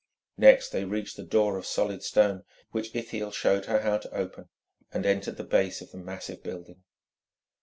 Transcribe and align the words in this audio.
Next, 0.39 0.69
they 0.69 0.83
reached 0.83 1.15
the 1.15 1.21
door 1.23 1.59
of 1.59 1.65
solid 1.67 2.01
stone 2.01 2.43
which 2.71 2.95
Ithiel 2.95 3.29
showed 3.29 3.65
her 3.65 3.81
how 3.81 3.99
to 3.99 4.11
open, 4.17 4.49
and 4.91 5.05
entered 5.05 5.37
the 5.37 5.43
base 5.43 5.79
of 5.79 5.91
the 5.91 5.99
massive 5.99 6.41
building. 6.41 6.81